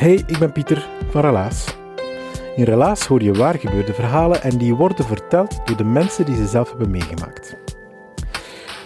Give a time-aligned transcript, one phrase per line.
[0.00, 1.76] Hey, ik ben Pieter van Relaas.
[2.56, 6.36] In Relaas hoor je waar gebeurde verhalen en die worden verteld door de mensen die
[6.36, 7.56] ze zelf hebben meegemaakt.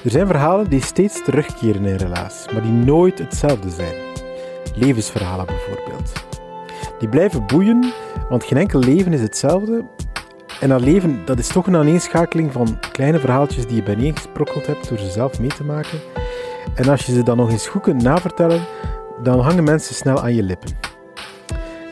[0.05, 3.95] Er zijn verhalen die steeds terugkeren in Relaas, maar die nooit hetzelfde zijn.
[4.75, 6.13] Levensverhalen bijvoorbeeld.
[6.99, 7.93] Die blijven boeien,
[8.29, 9.85] want geen enkel leven is hetzelfde.
[10.61, 14.89] En dat leven, dat is toch een aaneenschakeling van kleine verhaaltjes die je bijeengesprokkeld hebt
[14.89, 15.99] door ze zelf mee te maken.
[16.75, 18.63] En als je ze dan nog eens goed kunt navertellen,
[19.23, 20.84] dan hangen mensen snel aan je lippen.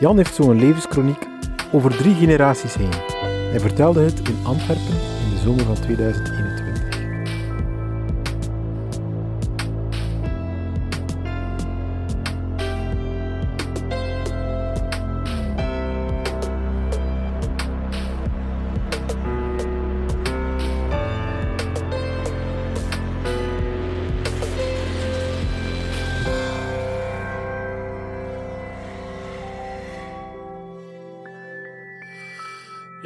[0.03, 1.27] Jan heeft zo'n levenskroniek
[1.71, 2.93] over drie generaties heen.
[3.49, 6.72] Hij vertelde het in Antwerpen in de zomer van 2021.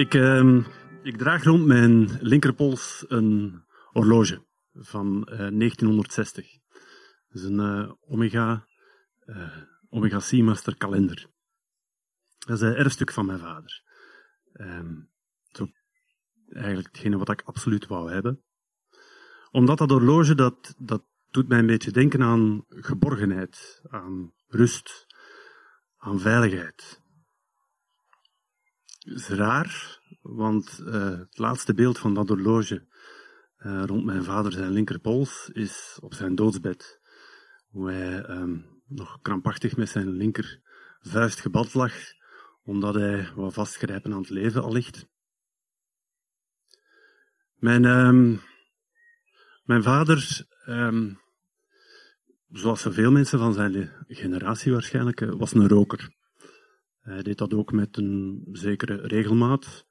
[0.08, 0.62] Ik, ehm,
[1.04, 6.52] ik draag rond mijn linkerpols een horloge van eh, 1960.
[7.28, 8.68] Het is een eh, Omega,
[9.20, 9.58] eh,
[9.90, 11.28] Omega Seamaster kalender.
[12.38, 13.84] Dat is een erfstuk van mijn vader.
[14.54, 14.96] Ehm,
[16.50, 18.44] eigenlijk hetgene wat ik absoluut wou hebben.
[19.52, 25.06] Omdat dat horloge, dat, dat doet mij een beetje denken aan geborgenheid, aan rust,
[25.98, 27.06] aan veiligheid.
[29.08, 32.88] Is raar, want eh, het laatste beeld van dat horloge
[33.58, 37.00] eh, rond mijn vader zijn linkerpols is op zijn doodsbed.
[37.68, 40.62] Hoe hij ehm, nog krampachtig met zijn linker
[41.00, 41.94] vuist gebald lag,
[42.64, 45.08] omdat hij wat vastgrijpen aan het leven allicht.
[47.56, 48.36] Mijn, ehm,
[49.64, 51.14] mijn vader, ehm,
[52.50, 56.17] zoals zoveel mensen van zijn generatie waarschijnlijk, eh, was een roker.
[57.08, 59.86] Hij deed dat ook met een zekere regelmaat.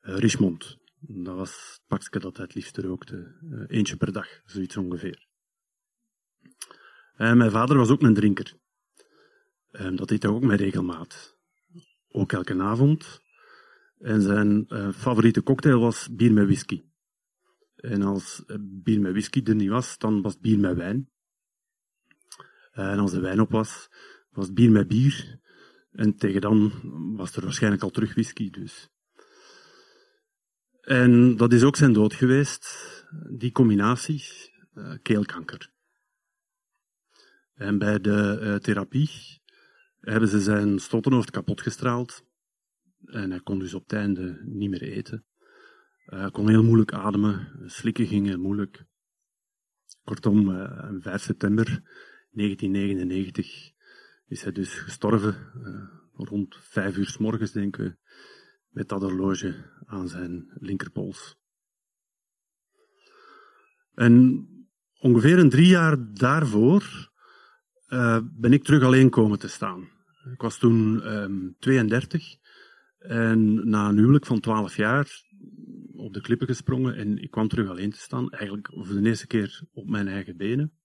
[0.00, 3.36] Eh, Richmond, dat was het pakje dat hij het liefst rookte.
[3.50, 5.26] Eh, eentje per dag, zoiets ongeveer.
[7.16, 8.54] Mijn vader was ook een drinker.
[9.70, 11.36] Dat deed hij ook met regelmaat.
[12.08, 13.22] Ook elke avond.
[13.98, 16.84] En zijn eh, favoriete cocktail was bier met whisky.
[17.76, 21.10] En als bier met whisky er niet was, dan was het bier met wijn.
[22.72, 23.88] En als de wijn op was,
[24.30, 25.46] was het bier met bier.
[25.98, 26.72] En tegen dan
[27.16, 28.88] was er waarschijnlijk al terug whisky, dus.
[30.80, 32.94] En dat is ook zijn dood geweest,
[33.30, 34.24] die combinatie,
[34.74, 35.70] eh, keelkanker.
[37.54, 39.10] En bij de eh, therapie
[40.00, 42.24] hebben ze zijn stottenhoofd kapot gestraald.
[43.04, 45.24] En hij kon dus op het einde niet meer eten.
[46.04, 48.84] Eh, Hij kon heel moeilijk ademen, slikken ging heel moeilijk.
[50.04, 51.82] Kortom, eh, op 5 september
[52.30, 53.76] 1999
[54.28, 55.34] is hij dus gestorven,
[55.64, 57.98] eh, rond vijf uur s morgens, denken
[58.68, 61.36] met dat horloge aan zijn linkerpols.
[63.94, 64.46] En
[64.98, 67.10] ongeveer een drie jaar daarvoor
[67.86, 69.88] eh, ben ik terug alleen komen te staan.
[70.32, 72.36] Ik was toen ehm 32
[72.98, 75.22] en na een huwelijk van 12 jaar
[75.92, 78.30] op de klippen gesprongen en ik kwam terug alleen te staan.
[78.30, 80.77] Eigenlijk voor de eerste keer op mijn eigen benen.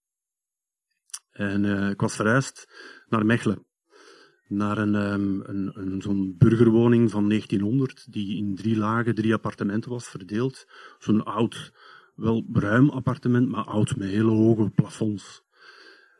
[1.34, 2.68] En eh, ik was verhuisd
[3.08, 3.66] naar Mechelen.
[4.48, 9.90] Naar een, ehm, een, een zo'n burgerwoning van 1900, die in drie lagen, drie appartementen
[9.90, 10.66] was verdeeld.
[10.98, 11.72] Zo'n oud,
[12.14, 15.42] wel ruim appartement, maar oud met hele hoge plafonds.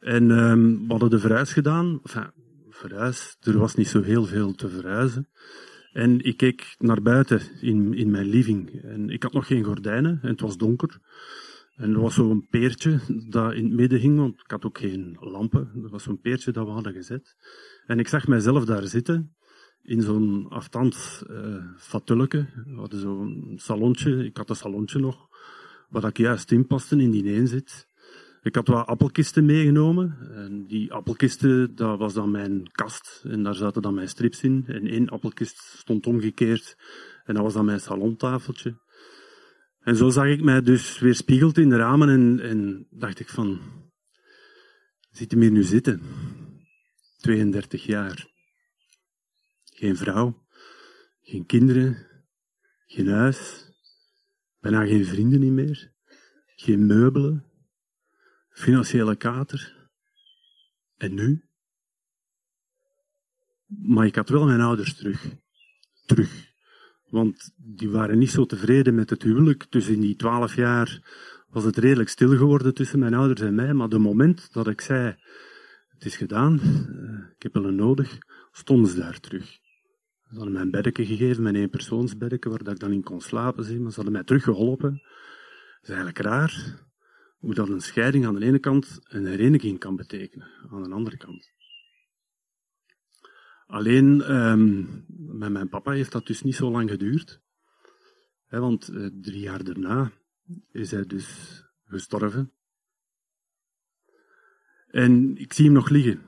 [0.01, 2.01] En ehm, we hadden de verhuis gedaan.
[2.03, 2.31] Enfin,
[2.71, 5.29] verhuis, er was niet zo heel veel te verhuizen.
[5.93, 8.83] En ik keek naar buiten in, in mijn living.
[8.83, 10.99] En ik had nog geen gordijnen en het was donker.
[11.75, 15.17] En er was zo'n peertje dat in het midden hing, want ik had ook geen
[15.21, 15.71] lampen.
[15.83, 17.37] Er was zo'n peertje dat we hadden gezet.
[17.87, 19.35] En ik zag mijzelf daar zitten,
[19.83, 22.47] in zo'n afstand uh, fatulleke.
[22.65, 25.29] We hadden zo'n salontje, ik had een salontje nog,
[25.89, 27.87] waar ik juist in paste, in die een zit.
[28.43, 30.17] Ik had wat appelkisten meegenomen.
[30.35, 33.25] En die appelkisten, dat was dan mijn kast.
[33.25, 34.65] En daar zaten dan mijn strips in.
[34.67, 36.77] En één appelkist stond omgekeerd.
[37.25, 38.77] En dat was dan mijn salontafeltje.
[39.85, 43.29] En zo zag ik mij dus weer spiegeld in de ramen en, en dacht ik
[43.29, 43.61] van,
[45.11, 46.03] zit hem hier nu zitten?
[47.17, 48.33] 32 jaar.
[49.65, 50.47] Geen vrouw,
[51.21, 52.07] geen kinderen,
[52.87, 53.71] geen huis,
[54.61, 55.93] bijna geen vrienden meer,
[56.57, 57.45] geen meubelen,
[58.49, 59.89] financiële kater.
[60.97, 61.45] En nu?
[63.67, 65.27] Maar ik had wel mijn ouders terug.
[66.07, 66.54] Terug.
[67.15, 69.67] Want die waren niet zo tevreden met het huwelijk.
[69.71, 71.03] Dus in die twaalf jaar
[71.49, 73.75] was het redelijk stil geworden tussen mijn ouders en mij.
[73.75, 75.17] Maar de moment dat ik zei,
[75.89, 78.19] het is gedaan, eh, ik heb een nodig,
[78.53, 79.45] stonden ze daar terug.
[80.29, 83.65] Ze hadden mij een gegeven, mijn eenpersoonsbeddeke, waar ik dan in kon slapen.
[83.65, 84.93] Ze hadden mij teruggeholpen.
[85.81, 86.83] Het is eigenlijk raar
[87.39, 91.17] hoe dat een scheiding aan de ene kant een hereniging kan betekenen, aan de andere
[91.17, 91.54] kant.
[93.67, 97.43] Alleen um, met mijn papa heeft dat dus niet zo lang geduurd.
[98.49, 100.13] Want uh, drie jaar daarna
[100.71, 102.53] is hij dus gestorven.
[104.87, 106.21] En ik zie hem nog liggen.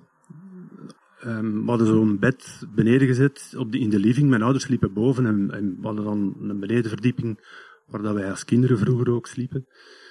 [1.24, 4.28] Um, we hadden zo'n bed beneden gezet op in de living.
[4.28, 7.40] Mijn ouders sliepen boven en, en we hadden dan een benedenverdieping
[7.86, 9.66] waar dat wij als kinderen vroeger ook sliepen.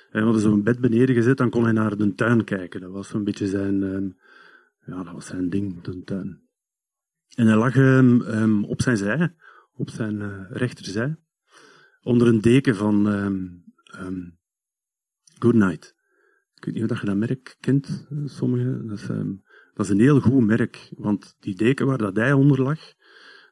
[0.10, 2.81] En we hadden zo'n bed beneden gezet, dan kon hij naar de tuin kijken.
[2.81, 4.18] Dat was zo'n beetje zijn, um,
[4.86, 6.44] ja, dat was zijn ding, de tuin.
[7.35, 9.35] En hij lag um, op zijn zij,
[9.73, 11.15] op zijn uh, rechterzij,
[12.01, 13.63] onder een deken van um,
[13.99, 14.37] um,
[15.39, 15.95] Good Night.
[16.55, 18.87] Ik weet niet of je dat merk kent, eh, sommigen.
[18.87, 19.07] Dat is,
[19.73, 22.79] dat is een heel goed merk, want die deken waar dat hij onder lag,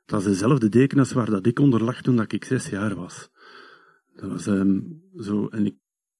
[0.05, 2.95] dat is dezelfde deken als waar dat ik onder lag toen dat ik zes jaar
[2.95, 3.29] was.
[4.15, 4.43] Dat was
[5.25, 5.75] zo, en ik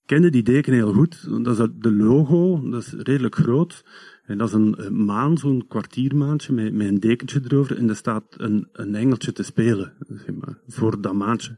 [0.06, 1.44] kende die deken heel goed.
[1.44, 3.86] Dat is de logo, dat is redelijk groot.
[4.24, 7.78] En dat is een maan, zo'n kwartiermaandje met, met een dekentje erover.
[7.78, 11.58] En er staat een, een engeltje te spelen, zeg maar, voor dat maandje.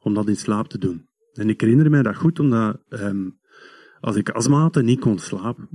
[0.00, 1.08] Om dat in slaap te doen.
[1.32, 3.38] En ik herinner mij dat goed, omdat um,
[4.00, 5.68] als ik astma niet kon slapen,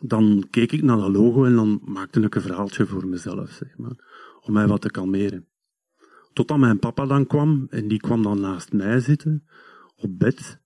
[0.00, 3.78] dan keek ik naar dat logo en dan maakte ik een verhaaltje voor mezelf, zeg
[3.78, 4.24] maar.
[4.40, 5.48] Om mij wat te kalmeren.
[6.32, 9.46] Totdat mijn papa dan kwam, en die kwam dan naast mij zitten,
[9.96, 10.64] op bed.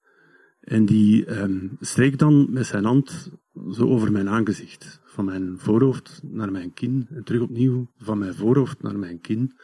[0.70, 3.30] En die um, streek dan met zijn hand
[3.70, 5.00] zo over mijn aangezicht.
[5.04, 7.06] Van mijn voorhoofd naar mijn kin.
[7.10, 9.56] En terug opnieuw van mijn voorhoofd naar mijn kin.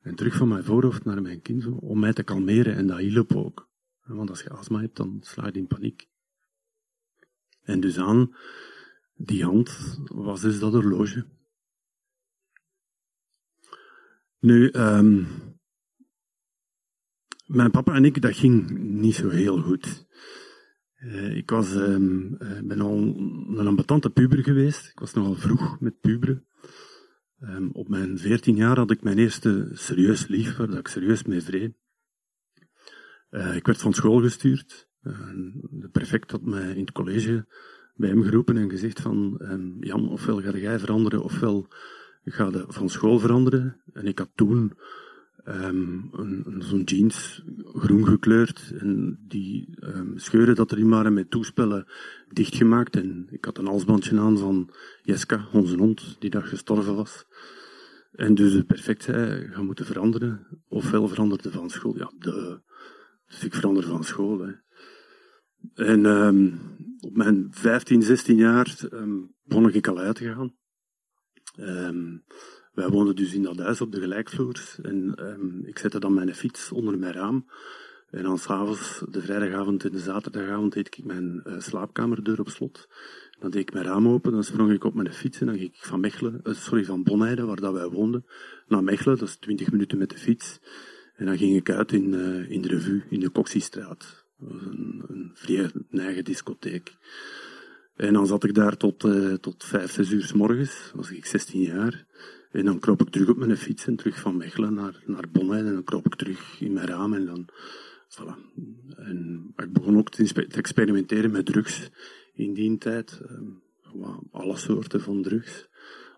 [0.00, 1.60] En terug van mijn voorhoofd naar mijn kin.
[1.60, 2.74] Zo, om mij te kalmeren.
[2.74, 3.68] En dat hielp ook.
[4.04, 6.08] Want als je astma hebt, dan sla je in paniek.
[7.62, 8.34] En dus aan
[9.14, 11.26] die hand was dus dat horloge.
[14.38, 15.26] Nu, um,
[17.50, 20.06] mijn papa en ik, dat ging niet zo heel goed.
[20.96, 22.96] Uh, ik was, um, uh, ben al
[23.56, 24.88] een ambetante puber geweest.
[24.88, 26.46] Ik was nogal vroeg met puberen.
[27.40, 31.40] Um, op mijn veertien jaar had ik mijn eerste serieus lief, waar ik serieus mee
[31.40, 31.74] vreed.
[33.30, 34.88] Uh, ik werd van school gestuurd.
[35.70, 37.46] de prefect had mij in het college
[37.94, 41.66] bij hem geroepen en gezegd van, um, Jan, ofwel ga jij veranderen, ofwel
[42.24, 43.82] ga je van school veranderen.
[43.92, 44.78] En ik had toen
[45.44, 51.86] um, een, zo'n jeans, groen gekleurd, en die um, scheuren dat erin waren met toespellen
[52.28, 52.96] dichtgemaakt.
[52.96, 54.70] En ik had een halsbandje aan van
[55.02, 57.26] Jeska, onze hond, die dag gestorven was.
[58.12, 60.46] En dus perfect zei, ga moeten veranderen.
[60.68, 61.96] Ofwel veranderde van school.
[61.96, 62.60] Ja, de,
[63.26, 64.38] dus ik verander van school.
[64.38, 64.52] Hè.
[65.74, 66.60] En um,
[67.00, 70.58] op mijn 15, 16 jaar um, begon ik al uit te gaan.
[71.58, 72.22] Um,
[72.72, 74.76] wij woonden dus in dat huis op de gelijkvloer.
[74.82, 77.46] En um, ik zette dan mijn fiets onder mijn raam.
[78.10, 82.88] En dan s'avonds, de vrijdagavond en de zaterdagavond, deed ik mijn uh, slaapkamerdeur op slot.
[83.38, 85.68] Dan deed ik mijn raam open, dan sprong ik op mijn fiets en dan ging
[85.74, 88.26] ik van Mechelen, uh, sorry, van Bonheide, waar dat wij woonden,
[88.68, 89.18] naar Mechelen.
[89.18, 90.60] Dat is 20 minuten met de fiets.
[91.16, 94.24] En dan ging ik uit in, uh, in de revue, in de Coxiestraat.
[94.38, 96.92] Dat was een, een vrij eigen discotheek.
[98.00, 100.92] En dan zat ik daar tot, uh, tot vijf, zes uur s morgens.
[100.94, 102.06] was ik 16 jaar.
[102.50, 105.54] En dan kroop ik terug op mijn fiets en terug van Mechelen naar, naar Bonn.
[105.54, 107.48] En dan kroop ik terug in mijn raam en dan,
[108.08, 108.34] voilà.
[108.96, 111.90] En ik begon ook te, experimenteren met drugs
[112.34, 113.20] in die tijd.
[113.30, 113.62] Um,
[114.30, 115.68] alle soorten van drugs.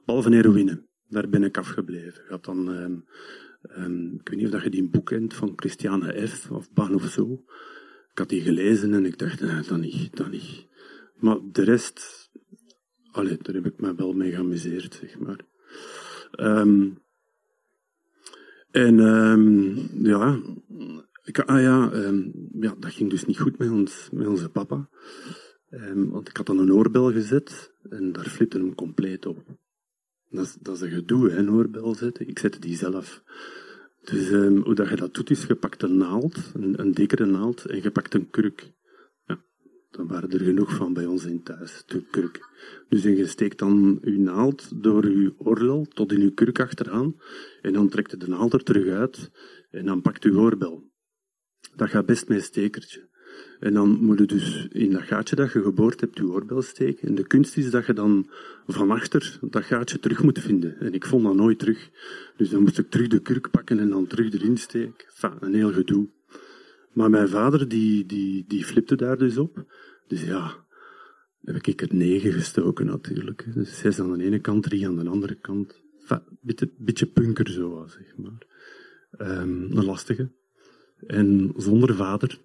[0.04, 0.86] Behalve heroïne.
[1.08, 2.22] Daar ben ik afgebleven.
[2.22, 3.04] Ik had dan, um,
[3.76, 6.50] um, ik weet niet of je die boek kent van Christiane F.
[6.50, 7.44] of Ban of Zo.
[8.12, 10.70] Ik had die gelezen en ik dacht, nee, dat niet, dat niet.
[11.22, 12.30] Maar de rest,
[13.10, 15.40] allee, daar heb ik me wel mee geamuseerd, zeg maar.
[16.30, 16.90] Ehm,
[18.70, 20.42] en ehm, ja,
[21.24, 24.88] ik, ah ja, ehm, ja, dat ging dus niet goed met, ons, met onze papa.
[25.94, 29.44] Want ik had dan een oorbel gezet en daar flipte hem compleet op.
[30.28, 32.28] Dat is, dat een gedoe, hè, een oorbel zetten.
[32.28, 33.22] Ik zette die zelf.
[34.04, 37.64] Dus hoe dat je dat doet, is je pakt een naald, een, een dikkere naald,
[37.64, 38.72] en je pakt een kruk.
[39.92, 42.40] Dan waren er genoeg van bij ons in thuis, de kruk.
[42.88, 47.16] Dus je steekt dan je naald door je oorlel tot in je kruk achteraan,
[47.62, 49.30] en dan trekt je de naald er terug uit,
[49.70, 50.90] en dan pakt je oorbel.
[51.76, 53.10] Dat gaat best met een stekertje.
[53.60, 57.08] En dan moet je dus in dat gaatje dat je geboord hebt, je oorbel steken.
[57.08, 58.30] En de kunst is dat je dan
[58.66, 60.80] van achter dat gaatje terug moet vinden.
[60.80, 61.90] En ik vond dat nooit terug.
[62.36, 65.06] Dus dan moest ik terug de kurk pakken en dan terug erin steken.
[65.40, 66.08] Een heel gedoe.
[66.92, 69.64] Maar mijn vader, die, die, die flipte daar dus op.
[70.06, 70.64] Dus ja,
[71.44, 73.54] heb ik er negen gestoken natuurlijk.
[73.54, 75.82] Dus zes aan de ene kant, drie aan de andere kant.
[76.00, 78.46] Enfin, beetje, beetje punker zo, zeg maar.
[79.18, 80.30] Um, een lastige.
[81.06, 82.38] En zonder vader.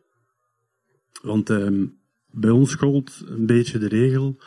[1.22, 2.00] Want um,
[2.32, 4.38] bij ons gold een beetje de regel.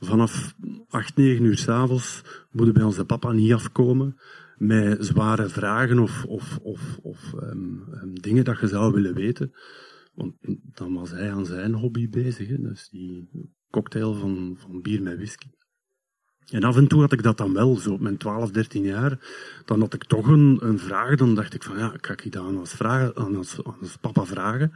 [0.00, 0.54] Vanaf
[0.88, 4.16] 8, 9 uur s'avonds moeten bij onze papa niet afkomen
[4.60, 9.52] met zware vragen of, of, of, of um, um, dingen dat je zou willen weten.
[10.14, 10.34] Want
[10.74, 12.48] dan was hij aan zijn hobby bezig.
[12.48, 13.28] Dus die
[13.70, 15.48] cocktail van, van bier met whisky.
[16.46, 19.18] En af en toe had ik dat dan wel, zo op mijn 12, 13 jaar.
[19.64, 22.44] Dan had ik toch een, een vraag, dan dacht ik van ja, kan ik dat
[22.44, 24.72] aan als, vragen, aan als, aan papa vragen?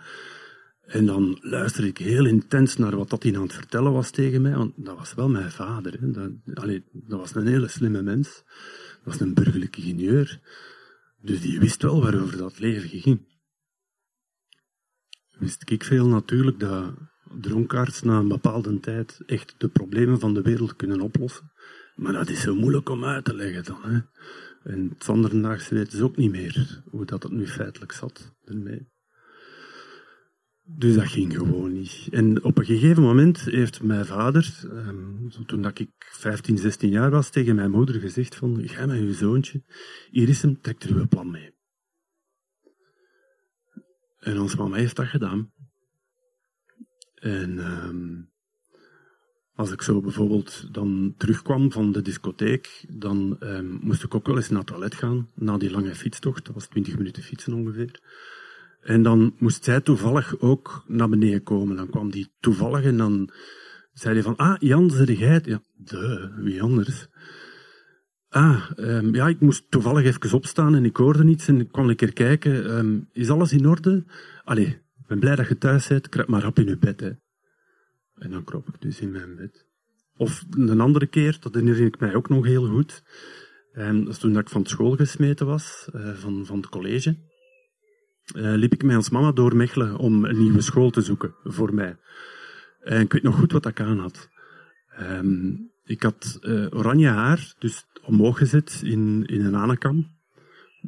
[0.86, 4.42] En dan luisterde ik heel intens naar wat dat hij aan het vertellen was tegen
[4.42, 6.00] mij, want dat was wel mijn vader.
[6.00, 6.10] Hè.
[6.10, 6.30] Dat,
[6.92, 8.44] dat was een hele slimme mens.
[9.04, 10.40] Was een burgerlijke ingenieur.
[11.20, 13.32] Dus die wist wel waarover dat leven ging.
[15.38, 16.94] Wist ik veel natuurlijk dat
[17.40, 21.52] dronkaards na een bepaalde tijd echt de problemen van de wereld kunnen oplossen.
[21.94, 23.82] Maar dat is zo moeilijk om uit te leggen dan.
[23.82, 24.00] Hè.
[24.70, 28.92] En het vanderdaagse weten ze ook niet meer hoe dat het nu feitelijk zat ermee.
[30.66, 32.08] Dus dat ging gewoon niet.
[32.10, 37.10] En op een gegeven moment heeft mijn vader, um, toen dat ik 15, 16 jaar
[37.10, 39.62] was, tegen mijn moeder gezegd van, ga met je zoontje,
[40.10, 41.52] hier is hem, trek er plan mee.
[44.18, 45.52] En ons mama heeft dat gedaan.
[47.14, 48.30] En um,
[49.54, 54.36] als ik zo bijvoorbeeld dan terugkwam van de discotheek, dan um, moest ik ook wel
[54.36, 56.44] eens naar het toilet gaan, na die lange fietstocht.
[56.44, 58.00] Dat was 20 minuten fietsen ongeveer.
[58.84, 61.76] En dan moest zij toevallig ook naar beneden komen.
[61.76, 63.30] Dan kwam die toevallig en dan
[63.92, 65.40] zei hij van, ah, Jan, zeg jij?
[65.44, 67.06] Ja, de, wie anders?
[68.28, 71.88] Ah, um, ja, ik moest toevallig even opstaan en ik hoorde niets en ik kwam
[71.88, 72.76] een keer kijken.
[72.78, 74.04] Um, is alles in orde?
[74.44, 77.10] Allee, ik ben blij dat je thuis bent, kruip maar rap in je bed, hè.
[78.14, 79.66] En dan kroop ik dus in mijn bed.
[80.16, 83.02] Of een andere keer, dat herinner ik mij ook nog heel goed.
[83.72, 87.16] Um, dat is toen dat ik van school gesmeten was, uh, van, van het college
[88.32, 91.96] liep ik met ons mama door Mechelen om een nieuwe school te zoeken voor mij.
[92.80, 94.28] En ik weet nog goed wat ik aan had.
[95.00, 100.06] Um, ik had uh, oranje haar, dus omhoog gezet in, in een anekam.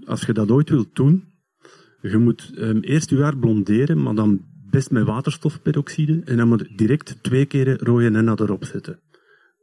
[0.05, 1.25] Als je dat ooit wilt doen,
[2.00, 6.23] je moet um, eerst je haar blonderen, maar dan best met waterstofperoxide.
[6.25, 9.00] En dan moet je direct twee keer rode henna erop zetten.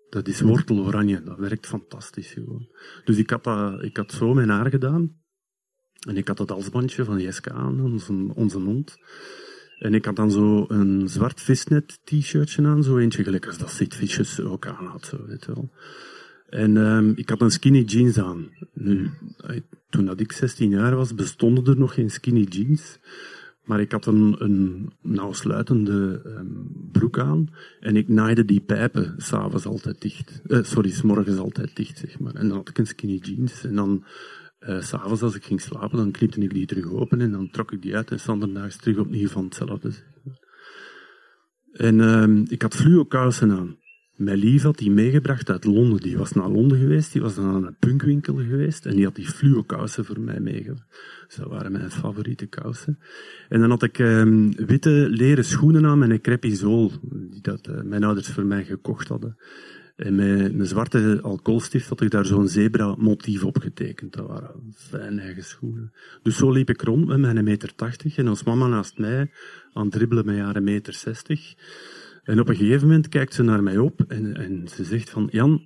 [0.09, 2.67] Dat is worteloranje, dat werkt fantastisch gewoon.
[3.03, 5.21] Dus ik had, ik had zo mijn haar gedaan.
[6.07, 8.97] En ik had het halsbandje van Jeske aan, onze, onze hond.
[9.79, 13.71] En ik had dan zo een zwart visnet t-shirtje aan, zo eentje gelijk als dat
[13.71, 15.71] Sid ook aan had, zo, weet wel.
[16.49, 18.49] En um, ik had een skinny jeans aan.
[18.73, 19.09] Nu,
[19.89, 22.99] toen dat ik 16 jaar was, bestonden er nog geen skinny jeans.
[23.63, 27.49] Maar ik had een, een nauwsluitende um, broek aan.
[27.79, 30.41] En ik naaide die pijpen s'avonds altijd dicht.
[30.47, 32.35] Uh, sorry, s'morgens altijd dicht, zeg maar.
[32.35, 33.63] En dan had ik een skinny jeans.
[33.63, 34.03] En dan
[34.67, 37.71] uh, S'avonds als ik ging slapen, dan knipte ik die terug open en dan trok
[37.71, 39.91] ik die uit en standaardaags terug opnieuw van hetzelfde.
[41.73, 43.77] En uh, ik had fluo kousen aan.
[44.15, 45.99] Mijn lief had die meegebracht uit Londen.
[45.99, 49.15] Die was naar Londen geweest, die was dan aan een punkwinkel geweest en die had
[49.15, 50.87] die fluo kousen voor mij meegebracht.
[51.27, 52.99] Dus dat waren mijn favoriete kousen.
[53.49, 57.67] En dan had ik um, witte leren schoenen aan met een crepe zool, die dat
[57.67, 59.37] uh, mijn ouders voor mij gekocht hadden.
[59.95, 64.13] En met een zwarte alcoholstift had ik daar zo'n zebra-motief op getekend.
[64.13, 65.93] Dat waren fijne eigen schoenen.
[66.21, 69.31] Dus zo liep ik rond met mijn meter tachtig en als mama naast mij
[69.73, 71.53] aan het dribbelen met haar meter zestig.
[72.23, 75.27] En op een gegeven moment kijkt ze naar mij op en, en ze zegt van,
[75.31, 75.61] Jan,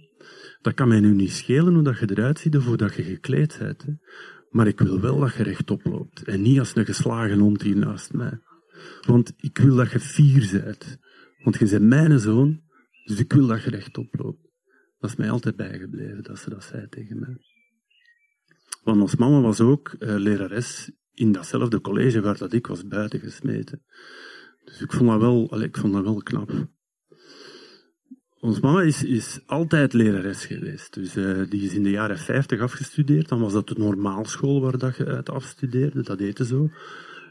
[0.61, 3.03] dat kan mij nu niet schelen hoe dat je eruit ziet of hoe dat je
[3.03, 3.85] gekleed bent.
[4.49, 7.77] Maar ik wil wel dat je rechtop loopt en niet als een geslagen hond hier
[7.77, 8.39] naast mij.
[9.05, 10.97] Want ik wil dat je fier bent.
[11.43, 12.61] Want je bent mijn zoon,
[13.07, 14.47] dus ik wil dat je rechtop loopt.
[14.99, 17.37] Dat is mij altijd bijgebleven, dat ze dat zei tegen mij.
[18.83, 23.19] Want ons mama was ook uh, lerares in datzelfde college waar dat ik was buiten
[23.19, 23.83] gesmeten.
[24.63, 26.67] Dus ik vond dat wel, ik vond dat wel knap.
[28.39, 30.93] Ons mama is, is altijd lerares geweest.
[30.93, 33.29] Dus uh, die is in de jaren 50 afgestudeerd.
[33.29, 36.01] Dan was dat de normaalschool waar dat je uit afstudeerde.
[36.01, 36.69] Dat heette zo.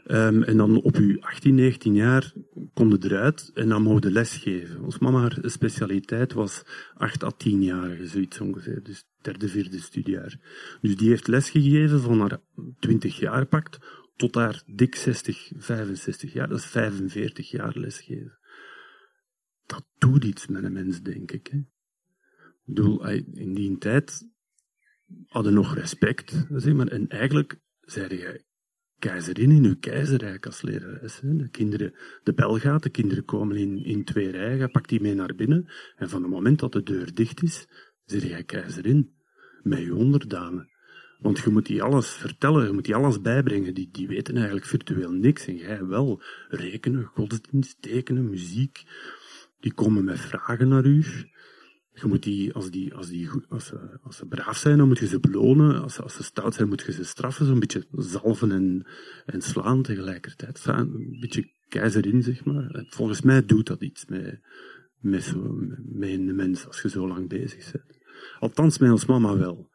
[0.09, 2.33] Um, en dan op je 18, 19 jaar
[2.73, 4.83] kon je eruit en dan mocht je lesgeven.
[4.83, 8.83] Ons mama, specialiteit was 8 à 10 jaar, zoiets ongeveer.
[8.83, 10.39] Dus derde, vierde studiejaar.
[10.81, 12.39] Dus die heeft lesgegeven van haar
[12.79, 13.77] 20 jaar pakt
[14.15, 16.47] tot haar dik 60, 65 jaar.
[16.47, 18.37] Dat is 45 jaar lesgeven.
[19.65, 21.47] Dat doet iets met een mens, denk ik.
[21.47, 21.57] Hè.
[21.57, 21.65] Ik
[22.65, 24.27] bedoel, in die tijd
[25.25, 26.87] hadden nog respect, maar.
[26.87, 28.46] En eigenlijk zei jij
[28.99, 31.19] keizerin in uw keizerrijk als lerares.
[31.19, 31.35] Hè.
[31.35, 35.01] De kinderen, de bel gaat, de kinderen komen in, in twee rijen, je pakt die
[35.01, 35.67] mee naar binnen.
[35.95, 37.67] En van het moment dat de deur dicht is,
[38.05, 39.15] zeg jij keizerin.
[39.63, 40.69] Met je onderdanen.
[41.19, 43.73] Want je moet die alles vertellen, je moet die alles bijbrengen.
[43.73, 45.47] Die, die weten eigenlijk virtueel niks.
[45.47, 46.21] En jij wel.
[46.49, 48.83] Rekenen, godsdienst, tekenen, muziek.
[49.59, 51.03] Die komen met vragen naar u.
[52.01, 54.99] Je moet die, als, die, als, die, als, ze, als ze braaf zijn, dan moet
[54.99, 55.81] je ze belonen.
[55.81, 57.45] Als ze, als ze stout zijn, moet je ze straffen.
[57.45, 58.85] Zo'n beetje zalven en,
[59.25, 60.65] en slaan tegelijkertijd.
[60.65, 62.85] Een beetje keizerin, zeg maar.
[62.89, 64.39] Volgens mij doet dat iets met,
[64.99, 65.39] met, zo,
[65.85, 67.97] met een mens als je zo lang bezig bent.
[68.39, 69.69] Althans, met ons mama wel.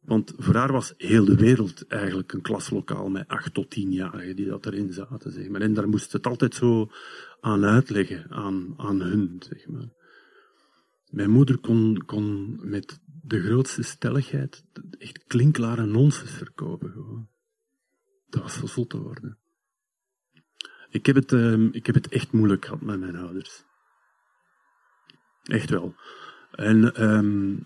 [0.00, 4.46] Want voor haar was heel de wereld eigenlijk een klaslokaal met acht tot tienjarigen die
[4.46, 5.32] dat erin zaten.
[5.32, 5.60] Zeg maar.
[5.60, 6.90] En daar moest het altijd zo
[7.40, 9.36] aan uitleggen, aan, aan hun.
[9.48, 9.88] Zeg maar.
[11.14, 14.64] Mijn moeder kon, kon met de grootste stelligheid
[14.98, 17.28] echt klinklare nonsens verkopen.
[18.28, 19.38] Dat was zo zot te worden.
[20.88, 23.64] Ik heb, het, uh, ik heb het echt moeilijk gehad met mijn ouders.
[25.42, 25.94] Echt wel.
[26.50, 27.64] En um,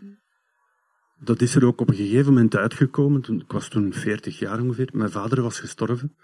[1.19, 3.21] dat is er ook op een gegeven moment uitgekomen.
[3.21, 4.88] Toen, ik was toen 40 jaar ongeveer.
[4.93, 6.16] Mijn vader was gestorven.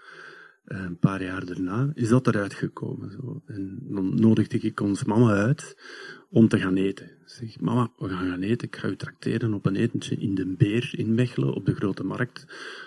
[0.65, 3.11] Eh, een paar jaar daarna is dat eruit gekomen.
[3.11, 3.41] Zo.
[3.45, 5.75] En dan nodigde ik ons mama uit
[6.35, 7.11] om te gaan eten.
[7.25, 8.67] Zeg, mama, we gaan gaan eten.
[8.67, 12.03] Ik ga u trakteren op een etentje in de Beer in Mechelen, op de Grote
[12.03, 12.45] Markt.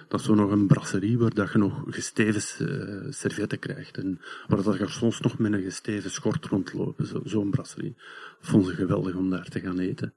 [0.09, 3.99] Dat is zo nog een brasserie waar dat je nog gesteven uh, servetten krijgt.
[3.99, 7.07] En waar dat je soms nog met een gesteven schort rondlopen.
[7.07, 7.97] Zo'n zo brasserie.
[8.41, 10.15] Vond ze geweldig om daar te gaan eten.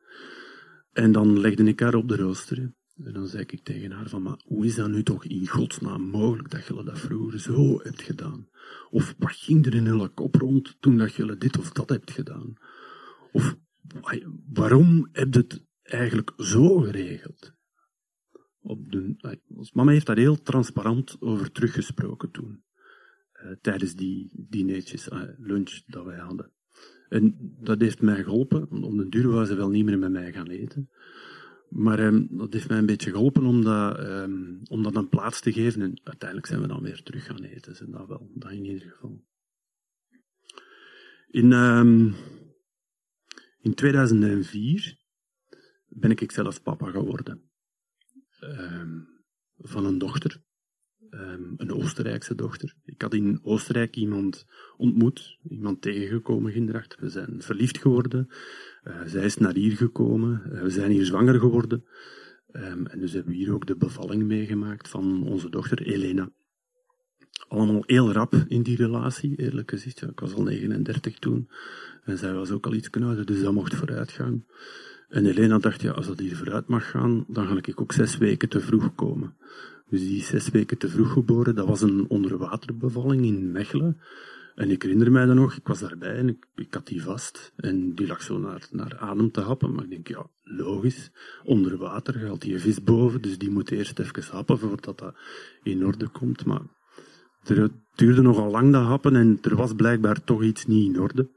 [0.94, 2.74] En dan legde ik haar op de rooster.
[3.04, 6.02] En dan zei ik tegen haar van, maar hoe is dat nu toch in godsnaam
[6.02, 8.48] mogelijk dat je dat vroeger zo hebt gedaan?
[8.89, 12.12] Of wat ging er in hele kop rond toen dat je dit of dat hebt
[12.12, 12.56] gedaan?
[13.32, 13.58] Of
[14.54, 17.54] waarom heb je het eigenlijk zo geregeld?
[18.62, 18.80] Op
[19.74, 22.63] mama heeft daar heel transparant over teruggesproken toen.
[23.44, 26.52] Uh, tijdens die dinertjes, uh, lunch dat wij hadden.
[27.10, 28.72] En dat heeft mij geholpen.
[28.72, 30.89] Om de duur was ze wel niet meer met mij gaan eten.
[31.70, 35.54] Maar um, dat heeft mij een beetje geholpen om dat, um, dat een plaats te
[35.54, 35.82] geven.
[35.82, 37.72] En uiteindelijk zijn we dan weer terug gaan eten.
[37.72, 39.24] Dus dat wel, dat in ieder geval.
[41.28, 42.15] In, um,
[43.62, 44.97] in 2004
[45.88, 47.50] ben ik zelf papa geworden.
[49.58, 50.41] van een dochter.
[51.13, 52.76] Um, een Oostenrijkse dochter.
[52.84, 54.45] Ik had in Oostenrijk iemand
[54.78, 56.95] ontmoet, iemand tegengekomen Gindracht.
[57.00, 58.28] We zijn verliefd geworden.
[58.84, 60.41] Uh, zij is naar hier gekomen.
[60.45, 61.86] Uh, we zijn hier zwanger geworden.
[62.52, 66.32] Um, en dus hebben we hier ook de bevalling meegemaakt van onze dochter Elena.
[67.47, 69.99] Allemaal heel rap in die relatie, eerlijk gezegd.
[69.99, 71.49] Ja, ik was al 39 toen.
[72.04, 74.45] En zij was ook al iets ouder, dus dat mocht vooruit gaan.
[75.10, 78.17] En Elena dacht, ja, als dat hier vooruit mag gaan, dan ga ik ook zes
[78.17, 79.36] weken te vroeg komen.
[79.89, 81.56] Dus die zes weken te vroeg geboren.
[81.56, 83.97] Dat was een onderwaterbevalling in Mechelen.
[84.56, 87.54] En ik herinner mij dan nog, ik was daarbij en ik, ik had die vast.
[87.56, 89.73] En die lag zo naar, naar adem te happen.
[89.73, 91.12] Maar ik denk, ja, logisch.
[91.43, 95.15] Onder water gaat die vis boven, dus die moet eerst even happen voordat dat
[95.63, 96.45] in orde komt.
[96.45, 96.62] Maar
[97.43, 101.30] het duurde nogal lang dat happen en er was blijkbaar toch iets niet in orde.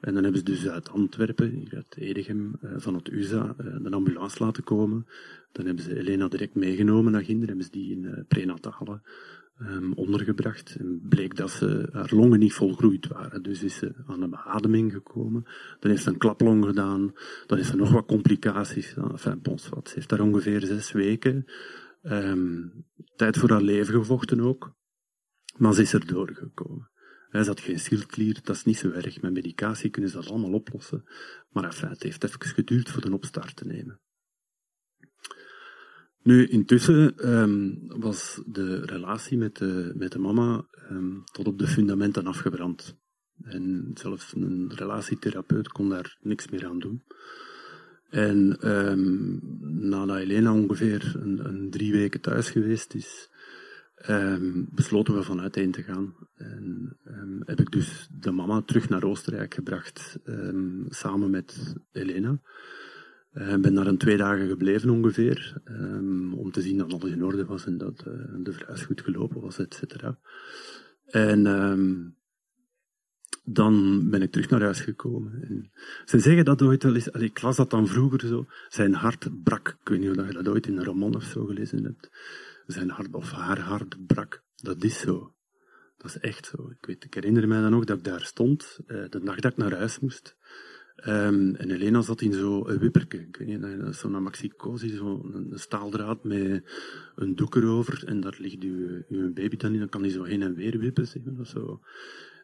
[0.00, 3.94] En dan hebben ze dus uit Antwerpen, uit Edegem, eh, van het USA, eh, een
[3.94, 5.06] ambulance laten komen.
[5.52, 9.00] Dan hebben ze Elena direct meegenomen naar Ginder, hebben ze die in uh, prenatale
[9.60, 10.76] um, ondergebracht.
[10.78, 13.42] En bleek dat ze, haar longen niet volgroeid waren.
[13.42, 15.42] Dus is ze aan de beademing gekomen.
[15.80, 17.12] Dan heeft ze een klaplong gedaan.
[17.46, 18.94] Dan is er nog wat complicaties.
[18.94, 19.88] Enfin, bons, wat.
[19.88, 21.44] Ze heeft daar ongeveer zes weken
[22.02, 22.72] um,
[23.16, 24.74] tijd voor haar leven gevochten ook.
[25.58, 26.90] Maar ze is er doorgekomen.
[27.28, 29.20] Hij zat geen schildklier, dat is niet zo erg.
[29.20, 31.04] Met medicatie kunnen ze dat allemaal oplossen.
[31.50, 34.00] Maar het heeft even geduurd voor de opstart te nemen.
[36.22, 41.66] Nu, intussen ehm, was de relatie met de, met de mama ehm, tot op de
[41.66, 42.96] fundamenten afgebrand.
[43.42, 47.02] En zelfs een relatietherapeut kon daar niks meer aan doen.
[48.10, 49.40] En um,
[49.88, 53.30] nadat Elena ongeveer een, een, drie weken thuis geweest is,
[54.08, 56.14] um, besloten we van uiteen te gaan.
[56.34, 60.18] En um, heb ik dus de mama terug naar Oostenrijk gebracht,
[60.88, 62.40] samen met Elena.
[63.32, 65.60] Ik ben daar een twee dagen gebleven ongeveer,
[66.34, 69.40] om te zien dat alles in orde was en dat uh, de verhuis goed gelopen
[69.40, 70.18] was, et cetera.
[71.06, 71.42] En
[73.44, 75.42] dan ben ik terug naar huis gekomen.
[75.42, 75.70] En
[76.04, 79.68] ze zeggen dat ooit wel eens, ik las dat dan vroeger zo, zijn hart brak.
[79.80, 82.10] Ik weet niet of je dat ooit in een roman of zo gelezen hebt.
[82.66, 84.42] Zijn hart of haar hart brak.
[84.54, 85.34] Dat is zo.
[85.96, 86.70] Dat is echt zo.
[86.70, 89.52] Ik, weet, ik herinner mij dan nog dat ik daar stond, eh, de nacht dat
[89.52, 90.36] ik naar huis moest.
[90.96, 93.18] Um, en Elena zat in zo'n wipperke.
[93.18, 96.62] Ik weet niet, zo'n maxicosi, zo'n staaldraad met
[97.14, 98.04] een doek erover.
[98.06, 100.78] En daar ligt uw, uw baby dan in, dan kan hij zo heen en weer
[100.78, 101.06] wippen.
[101.06, 101.80] Zeg maar, zo.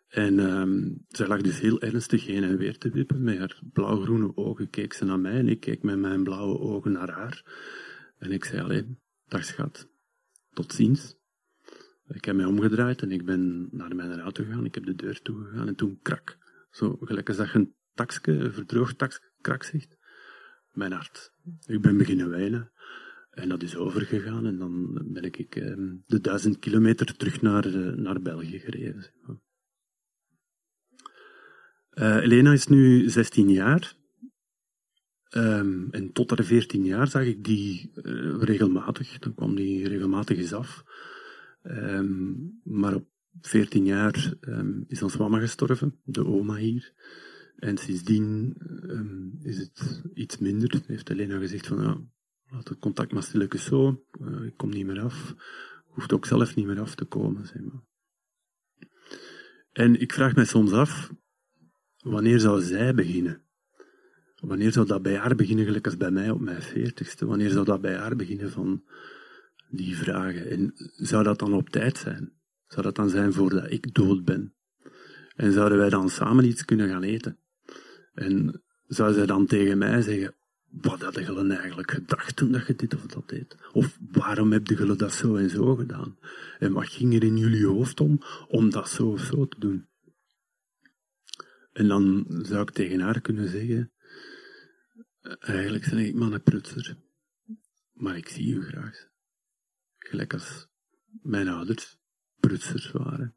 [0.08, 3.22] En um, zij lag dus heel ernstig heen en weer te wippen.
[3.22, 6.92] Met haar blauwgroene ogen keek ze naar mij en ik keek met mijn blauwe ogen
[6.92, 7.44] naar haar.
[8.18, 9.88] En ik zei alleen, dag schat,
[10.52, 11.20] tot ziens.
[12.08, 14.64] Ik heb mij omgedraaid en ik ben naar mijn auto gegaan.
[14.64, 16.38] Ik heb de deur toegegaan en toen krak.
[16.70, 19.98] Zo gelijk als dat een takske, een verdroogd takske, krak ziet.
[20.72, 21.32] Mijn hart.
[21.66, 22.72] Ik ben beginnen wijnen.
[23.30, 27.96] En dat is overgegaan en dan ben ik um, de duizend kilometer terug naar, uh,
[27.96, 29.10] naar België gereden.
[31.94, 33.94] Uh, Elena is nu 16 jaar.
[35.36, 39.18] Um, en tot haar 14 jaar zag ik die uh, regelmatig.
[39.18, 40.84] Dan kwam die regelmatig eens af.
[41.62, 43.06] Um, maar op
[43.40, 46.92] 14 jaar um, is ons mama gestorven, de oma hier.
[47.56, 48.56] En sindsdien
[49.42, 50.82] is het iets minder.
[50.86, 52.00] Heeft Elena gezegd van, ja,
[52.50, 54.04] laat het contact maar stilletjes zo.
[54.20, 55.34] Uh, ik kom niet meer af.
[55.84, 57.82] Hoeft ook zelf niet meer af te komen, zeg maar.
[59.72, 61.10] En ik vraag mij soms af,
[62.02, 63.42] Wanneer zou zij beginnen?
[64.42, 67.26] Wanneer zou dat bij haar beginnen, als bij mij op mijn veertigste?
[67.26, 68.84] Wanneer zou dat bij haar beginnen van
[69.70, 70.50] die vragen?
[70.50, 72.32] En zou dat dan op tijd zijn?
[72.66, 74.54] Zou dat dan zijn voordat ik dood ben?
[75.36, 77.38] En zouden wij dan samen iets kunnen gaan eten?
[78.14, 80.34] En zou zij dan tegen mij zeggen,
[80.70, 83.56] wat had je eigenlijk gedacht toen dat je dit of dat deed?
[83.72, 86.18] Of waarom heb je dat zo en zo gedaan?
[86.58, 89.86] En wat ging er in jullie hoofd om, om dat zo of zo te doen?
[91.72, 93.92] En dan zou ik tegen haar kunnen zeggen,
[95.38, 96.96] eigenlijk ben ik maar een prutser,
[97.92, 99.10] maar ik zie u graag.
[99.98, 100.68] Gelijk als
[101.22, 101.98] mijn ouders
[102.40, 103.36] prutsers waren.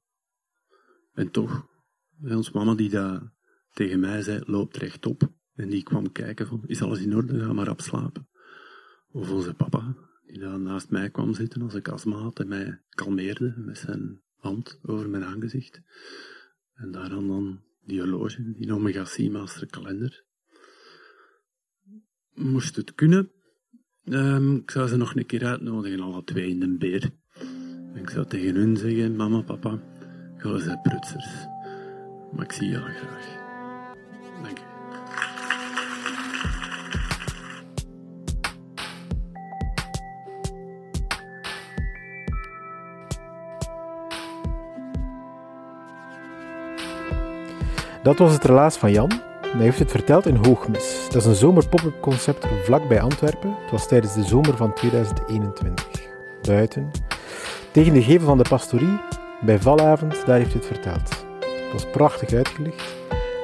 [1.14, 1.68] En toch,
[2.22, 3.24] ons mama die dat
[3.72, 5.34] tegen mij zei, loopt rechtop.
[5.54, 8.28] En die kwam kijken van, is alles in orde, ga maar opslapen.
[9.08, 9.96] Of onze papa,
[10.26, 14.22] die dan naast mij kwam zitten als ik astma had en mij kalmeerde met zijn
[14.36, 15.82] hand over mijn aangezicht.
[16.74, 20.26] En daar dan die horloge, die Omega-C Master kalender.
[22.36, 23.32] Moest het kunnen,
[24.06, 27.10] um, ik zou ze nog een keer uitnodigen, alle twee in de beer.
[27.94, 29.80] Ik zou tegen hun zeggen, mama, papa,
[30.38, 31.28] ga zijn prutsers.
[32.32, 33.44] Maar ik zie jullie graag.
[34.44, 34.62] Dank u.
[48.04, 49.35] Dat was het relaas van Jan.
[49.56, 51.08] Hij heeft het verteld in Hoogmis.
[51.10, 53.56] Dat is een zomer up concept vlakbij Antwerpen.
[53.62, 55.86] Het was tijdens de zomer van 2021.
[56.42, 56.92] Buiten.
[57.72, 59.00] Tegen de gevel van de pastorie,
[59.42, 61.10] bij valavond, daar heeft hij het verteld.
[61.40, 62.96] Het was prachtig uitgelicht,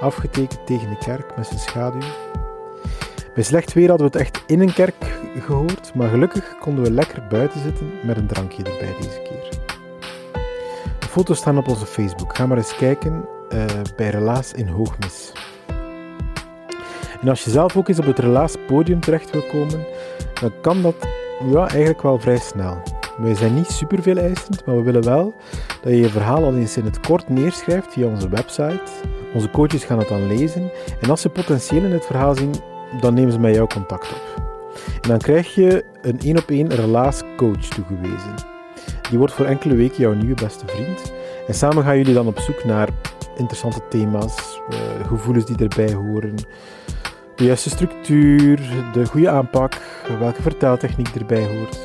[0.01, 2.07] afgetekend tegen de kerk met zijn schaduw.
[3.33, 6.91] Bij slecht weer hadden we het echt in een kerk gehoord, maar gelukkig konden we
[6.91, 9.59] lekker buiten zitten met een drankje erbij deze keer.
[10.99, 12.35] De foto's staan op onze Facebook.
[12.35, 15.31] Ga maar eens kijken uh, bij Relaas in Hoogmis.
[17.21, 19.85] En als je zelf ook eens op het Relaas podium terecht wil komen,
[20.41, 20.95] dan kan dat
[21.51, 22.81] ja, eigenlijk wel vrij snel.
[23.17, 25.33] Wij zijn niet super veel eisend, maar we willen wel
[25.81, 28.81] dat je je verhaal al eens in het kort neerschrijft via onze website.
[29.33, 32.53] Onze coaches gaan het dan lezen en als ze potentieel in het verhaal zien,
[32.99, 34.43] dan nemen ze met jou contact op.
[35.01, 38.35] En dan krijg je een één op één relaas coach toegewezen.
[39.09, 41.13] Die wordt voor enkele weken jouw nieuwe beste vriend.
[41.47, 42.89] En samen gaan jullie dan op zoek naar
[43.35, 46.35] interessante thema's, uh, gevoelens die erbij horen,
[47.41, 48.59] de juiste structuur,
[48.93, 49.81] de goede aanpak,
[50.19, 51.79] welke verteltechniek erbij hoort.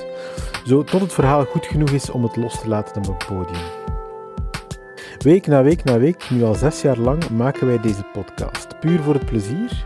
[0.66, 3.64] Zo tot het verhaal goed genoeg is om het los te laten op het podium.
[5.18, 8.80] Week na week na week, nu al zes jaar lang, maken wij deze podcast.
[8.80, 9.84] Puur voor het plezier.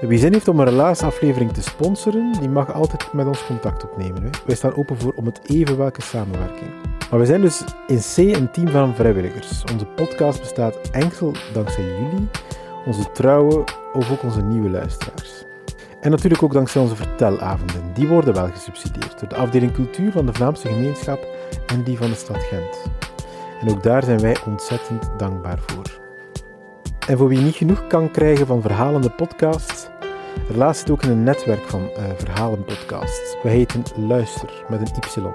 [0.00, 4.22] Wie zin heeft om een relaasaflevering te sponsoren, die mag altijd met ons contact opnemen.
[4.22, 4.28] Hè.
[4.46, 6.70] Wij staan open voor om het even welke samenwerking.
[7.10, 9.62] Maar we zijn dus in C een team van vrijwilligers.
[9.72, 12.28] Onze podcast bestaat enkel dankzij jullie,
[12.86, 15.44] onze trouwe of ook onze nieuwe luisteraars.
[16.00, 17.92] En natuurlijk ook dankzij onze vertelavonden.
[17.94, 21.26] Die worden wel gesubsidieerd door de afdeling cultuur van de Vlaamse gemeenschap
[21.66, 22.84] en die van de stad Gent.
[23.60, 26.00] En ook daar zijn wij ontzettend dankbaar voor.
[27.06, 29.88] En voor wie niet genoeg kan krijgen van verhalende podcasts,
[30.48, 33.36] Relaas zit ook een netwerk van uh, verhalenpodcasts.
[33.42, 35.28] We heten Luister met een Y.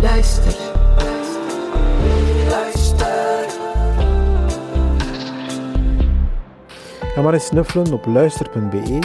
[0.00, 0.79] Luister.
[7.20, 8.98] Ga maar eens snuffelen op luister.be.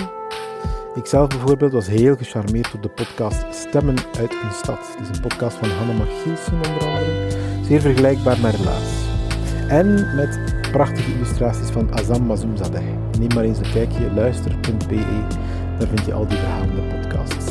[0.96, 4.96] Ikzelf bijvoorbeeld was heel gecharmeerd door de podcast Stemmen uit een stad.
[4.98, 7.28] Het is een podcast van Hanna Gielsen onder andere.
[7.64, 9.08] Zeer vergelijkbaar met Relaas.
[9.68, 12.84] En met prachtige illustraties van Azam Mazoumzadeh.
[13.20, 15.04] Neem maar eens een kijkje, luister.be.
[15.80, 17.45] Daar vind je al die verhalende podcasts.